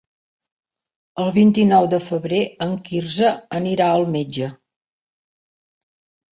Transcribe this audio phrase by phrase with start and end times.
[1.23, 4.51] El vint-i-nou de febrer en Quirze anirà al metge.